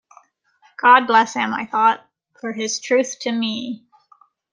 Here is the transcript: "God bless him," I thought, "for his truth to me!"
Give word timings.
"God 0.77 1.05
bless 1.05 1.35
him," 1.35 1.53
I 1.53 1.67
thought, 1.67 2.03
"for 2.39 2.53
his 2.53 2.79
truth 2.79 3.19
to 3.19 3.31
me!" 3.31 3.85